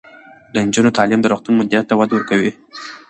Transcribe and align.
د 0.53 0.55
نجونو 0.67 0.95
تعلیم 0.97 1.19
د 1.21 1.25
روغتون 1.31 1.53
مدیریت 1.59 1.85
ته 1.89 1.93
وده 1.99 2.13
ورکوي. 2.15 2.51